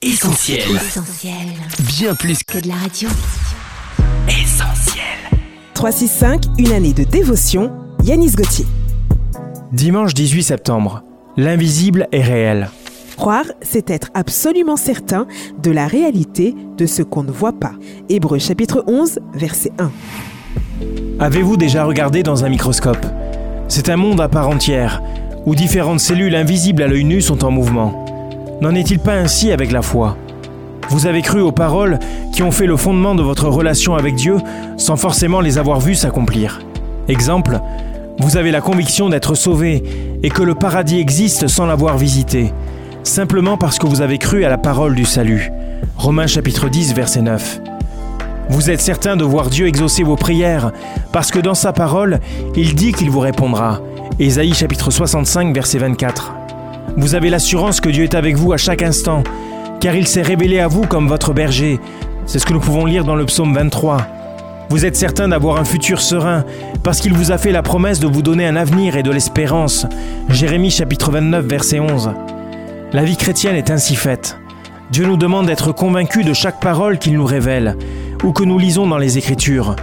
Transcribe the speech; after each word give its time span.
Essentiel. 0.00 0.60
Essentiel. 0.76 1.34
Bien 1.88 2.14
plus 2.14 2.44
Que 2.44 2.60
de 2.60 2.68
la 2.68 2.76
radio. 2.76 3.08
qu'essentiel. 4.28 5.02
365, 5.74 6.44
une 6.56 6.70
année 6.70 6.92
de 6.92 7.02
dévotion, 7.02 7.72
Yanis 8.04 8.30
Gauthier. 8.30 8.64
Dimanche 9.72 10.14
18 10.14 10.44
septembre. 10.44 11.02
L'invisible 11.36 12.06
est 12.12 12.22
réel. 12.22 12.70
Croire, 13.16 13.46
c'est 13.60 13.90
être 13.90 14.10
absolument 14.14 14.76
certain 14.76 15.26
de 15.60 15.72
la 15.72 15.88
réalité 15.88 16.54
de 16.76 16.86
ce 16.86 17.02
qu'on 17.02 17.24
ne 17.24 17.32
voit 17.32 17.58
pas. 17.58 17.72
Hébreu 18.08 18.38
chapitre 18.38 18.84
11, 18.86 19.18
verset 19.34 19.72
1. 19.80 19.90
Avez-vous 21.18 21.56
déjà 21.56 21.84
regardé 21.84 22.22
dans 22.22 22.44
un 22.44 22.48
microscope? 22.48 23.04
C'est 23.66 23.88
un 23.88 23.96
monde 23.96 24.20
à 24.20 24.28
part 24.28 24.48
entière, 24.48 25.02
où 25.44 25.56
différentes 25.56 25.98
cellules 25.98 26.36
invisibles 26.36 26.84
à 26.84 26.86
l'œil 26.86 27.02
nu 27.02 27.20
sont 27.20 27.44
en 27.44 27.50
mouvement. 27.50 28.04
N'en 28.60 28.74
est-il 28.74 28.98
pas 28.98 29.14
ainsi 29.14 29.52
avec 29.52 29.70
la 29.70 29.82
foi? 29.82 30.16
Vous 30.88 31.06
avez 31.06 31.22
cru 31.22 31.40
aux 31.40 31.52
paroles 31.52 32.00
qui 32.32 32.42
ont 32.42 32.50
fait 32.50 32.66
le 32.66 32.76
fondement 32.76 33.14
de 33.14 33.22
votre 33.22 33.46
relation 33.48 33.94
avec 33.94 34.16
Dieu 34.16 34.36
sans 34.76 34.96
forcément 34.96 35.40
les 35.40 35.58
avoir 35.58 35.78
vues 35.78 35.94
s'accomplir. 35.94 36.60
Exemple, 37.06 37.60
vous 38.18 38.36
avez 38.36 38.50
la 38.50 38.60
conviction 38.60 39.10
d'être 39.10 39.36
sauvé 39.36 39.84
et 40.24 40.30
que 40.30 40.42
le 40.42 40.56
paradis 40.56 40.98
existe 40.98 41.46
sans 41.46 41.66
l'avoir 41.66 41.98
visité, 41.98 42.52
simplement 43.04 43.56
parce 43.56 43.78
que 43.78 43.86
vous 43.86 44.00
avez 44.00 44.18
cru 44.18 44.44
à 44.44 44.48
la 44.48 44.58
parole 44.58 44.96
du 44.96 45.04
salut. 45.04 45.52
Romains 45.96 46.26
chapitre 46.26 46.68
10 46.68 46.94
verset 46.94 47.22
9. 47.22 47.60
Vous 48.48 48.70
êtes 48.70 48.80
certain 48.80 49.14
de 49.14 49.24
voir 49.24 49.50
Dieu 49.50 49.68
exaucer 49.68 50.02
vos 50.02 50.16
prières, 50.16 50.72
parce 51.12 51.30
que 51.30 51.38
dans 51.38 51.54
sa 51.54 51.72
parole, 51.72 52.18
il 52.56 52.74
dit 52.74 52.92
qu'il 52.92 53.10
vous 53.10 53.20
répondra. 53.20 53.80
Ésaïe 54.18 54.54
chapitre 54.54 54.90
65 54.90 55.54
verset 55.54 55.78
24. 55.78 56.37
Vous 56.98 57.14
avez 57.14 57.30
l'assurance 57.30 57.80
que 57.80 57.88
Dieu 57.88 58.02
est 58.02 58.16
avec 58.16 58.34
vous 58.34 58.52
à 58.52 58.56
chaque 58.56 58.82
instant, 58.82 59.22
car 59.78 59.94
il 59.94 60.08
s'est 60.08 60.20
révélé 60.20 60.58
à 60.58 60.66
vous 60.66 60.84
comme 60.84 61.06
votre 61.06 61.32
berger. 61.32 61.78
C'est 62.26 62.40
ce 62.40 62.44
que 62.44 62.52
nous 62.52 62.58
pouvons 62.58 62.86
lire 62.86 63.04
dans 63.04 63.14
le 63.14 63.24
psaume 63.24 63.54
23. 63.54 63.98
Vous 64.68 64.84
êtes 64.84 64.96
certain 64.96 65.28
d'avoir 65.28 65.58
un 65.58 65.64
futur 65.64 66.00
serein, 66.00 66.44
parce 66.82 67.00
qu'il 67.00 67.12
vous 67.14 67.30
a 67.30 67.38
fait 67.38 67.52
la 67.52 67.62
promesse 67.62 68.00
de 68.00 68.08
vous 68.08 68.20
donner 68.20 68.48
un 68.48 68.56
avenir 68.56 68.96
et 68.96 69.04
de 69.04 69.12
l'espérance. 69.12 69.86
Jérémie 70.28 70.72
chapitre 70.72 71.12
29 71.12 71.44
verset 71.44 71.78
11. 71.78 72.10
La 72.92 73.04
vie 73.04 73.16
chrétienne 73.16 73.54
est 73.54 73.70
ainsi 73.70 73.94
faite. 73.94 74.36
Dieu 74.90 75.06
nous 75.06 75.16
demande 75.16 75.46
d'être 75.46 75.70
convaincus 75.70 76.26
de 76.26 76.32
chaque 76.32 76.58
parole 76.58 76.98
qu'il 76.98 77.14
nous 77.14 77.24
révèle, 77.24 77.76
ou 78.24 78.32
que 78.32 78.42
nous 78.42 78.58
lisons 78.58 78.88
dans 78.88 78.98
les 78.98 79.18
Écritures. 79.18 79.76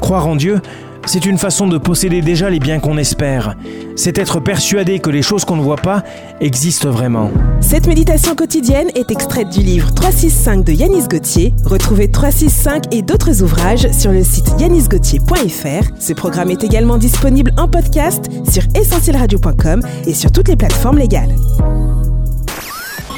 Croire 0.00 0.26
en 0.26 0.34
Dieu, 0.34 0.60
c'est 1.06 1.24
une 1.24 1.38
façon 1.38 1.66
de 1.66 1.78
posséder 1.78 2.20
déjà 2.20 2.50
les 2.50 2.58
biens 2.58 2.80
qu'on 2.80 2.98
espère. 2.98 3.56
C'est 3.96 4.18
être 4.18 4.40
persuadé 4.40 4.98
que 4.98 5.10
les 5.10 5.22
choses 5.22 5.44
qu'on 5.44 5.56
ne 5.56 5.62
voit 5.62 5.76
pas 5.76 6.02
existent 6.40 6.90
vraiment. 6.90 7.30
Cette 7.60 7.86
méditation 7.86 8.34
quotidienne 8.34 8.88
est 8.94 9.10
extraite 9.10 9.48
du 9.48 9.60
livre 9.60 9.94
365 9.94 10.64
de 10.64 10.72
Yanis 10.72 11.08
Gauthier. 11.08 11.54
Retrouvez 11.64 12.10
365 12.10 12.94
et 12.94 13.02
d'autres 13.02 13.42
ouvrages 13.42 13.90
sur 13.92 14.12
le 14.12 14.22
site 14.22 14.48
yanisgauthier.fr. 14.58 15.90
Ce 15.98 16.12
programme 16.12 16.50
est 16.50 16.64
également 16.64 16.98
disponible 16.98 17.52
en 17.56 17.68
podcast 17.68 18.26
sur 18.50 18.62
essentielradio.com 18.74 19.82
et 20.06 20.14
sur 20.14 20.32
toutes 20.32 20.48
les 20.48 20.56
plateformes 20.56 20.98
légales. 20.98 21.34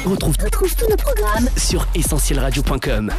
On 0.05 0.11
retrouve 0.11 0.35
Retrouve 0.43 0.75
tous 0.75 0.89
nos 0.89 0.95
programmes 0.95 1.49
sur 1.57 1.85
essentielradio.com. 1.93 3.11